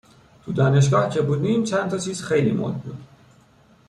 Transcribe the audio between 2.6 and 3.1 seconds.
بود